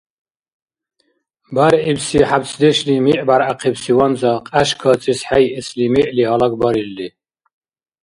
[1.53, 7.07] БяргӀибси хӀябцдешли миъбяргӀяхъибси ванза кьяш кацӀес хӀейэсли миъли гъалагбарилри.